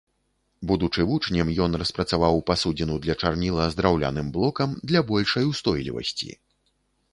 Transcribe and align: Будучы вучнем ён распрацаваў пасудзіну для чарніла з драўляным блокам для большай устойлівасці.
Будучы 0.69 1.01
вучнем 1.09 1.51
ён 1.65 1.71
распрацаваў 1.81 2.41
пасудзіну 2.49 2.97
для 3.05 3.17
чарніла 3.25 3.69
з 3.75 3.79
драўляным 3.83 4.33
блокам 4.37 4.69
для 4.93 5.07
большай 5.13 5.43
устойлівасці. 5.53 6.29